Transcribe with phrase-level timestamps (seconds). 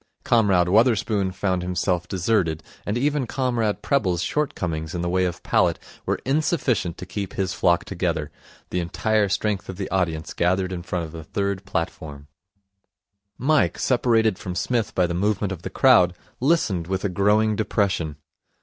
[0.23, 5.77] Comrade Wotherspoon found himself deserted, and even Comrade Prebble's shortcomings in the way of palate
[6.07, 8.31] were insufficient to keep his flock together.
[8.71, 12.25] The entire strength of the audience gathered in front of the third platform.
[13.37, 18.15] Mike, separated from Psmith by the movement of the crowd, listened with a growing depression.